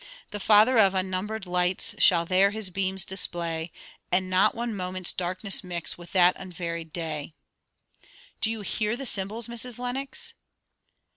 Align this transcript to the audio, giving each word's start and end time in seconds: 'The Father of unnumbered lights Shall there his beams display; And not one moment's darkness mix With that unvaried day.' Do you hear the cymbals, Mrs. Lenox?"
'The 0.31 0.39
Father 0.39 0.79
of 0.79 0.95
unnumbered 0.95 1.45
lights 1.45 1.93
Shall 1.99 2.25
there 2.25 2.49
his 2.49 2.71
beams 2.71 3.05
display; 3.05 3.71
And 4.11 4.31
not 4.31 4.55
one 4.55 4.75
moment's 4.75 5.13
darkness 5.13 5.63
mix 5.63 5.95
With 5.95 6.11
that 6.13 6.35
unvaried 6.39 6.91
day.' 6.91 7.35
Do 8.39 8.49
you 8.49 8.61
hear 8.61 8.95
the 8.97 9.05
cymbals, 9.05 9.47
Mrs. 9.47 9.77
Lenox?" 9.77 10.33